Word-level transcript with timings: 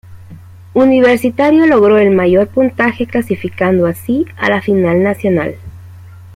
Universitario 0.73 1.67
logró 1.67 1.99
el 1.99 2.09
mayor 2.09 2.47
puntaje 2.47 3.05
clasificando 3.05 3.85
así 3.85 4.25
a 4.35 4.49
la 4.49 4.59
Final 4.59 5.03
Nacional. 5.03 5.57